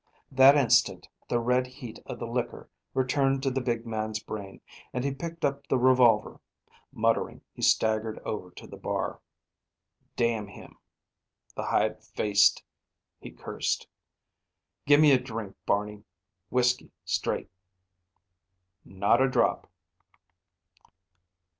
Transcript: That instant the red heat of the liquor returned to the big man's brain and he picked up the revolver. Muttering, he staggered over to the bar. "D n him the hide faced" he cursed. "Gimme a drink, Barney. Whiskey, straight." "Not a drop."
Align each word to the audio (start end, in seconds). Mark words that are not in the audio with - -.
That 0.31 0.55
instant 0.57 1.07
the 1.29 1.37
red 1.39 1.67
heat 1.67 1.99
of 2.07 2.17
the 2.17 2.25
liquor 2.25 2.67
returned 2.95 3.43
to 3.43 3.51
the 3.51 3.61
big 3.61 3.85
man's 3.85 4.17
brain 4.19 4.59
and 4.91 5.03
he 5.03 5.13
picked 5.13 5.45
up 5.45 5.67
the 5.67 5.77
revolver. 5.77 6.39
Muttering, 6.91 7.41
he 7.53 7.61
staggered 7.61 8.17
over 8.25 8.49
to 8.49 8.65
the 8.65 8.77
bar. 8.77 9.19
"D 10.15 10.27
n 10.29 10.47
him 10.47 10.79
the 11.55 11.61
hide 11.67 12.03
faced" 12.03 12.63
he 13.21 13.29
cursed. 13.29 13.85
"Gimme 14.87 15.11
a 15.11 15.19
drink, 15.19 15.55
Barney. 15.67 16.03
Whiskey, 16.49 16.89
straight." 17.05 17.51
"Not 18.83 19.21
a 19.21 19.29
drop." 19.29 19.69